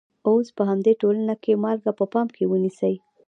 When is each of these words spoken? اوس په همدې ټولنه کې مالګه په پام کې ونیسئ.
اوس 0.27 0.47
په 0.57 0.63
همدې 0.69 0.93
ټولنه 1.01 1.33
کې 1.43 1.59
مالګه 1.63 1.91
په 1.99 2.05
پام 2.13 2.27
کې 2.35 2.43
ونیسئ. 2.51 2.95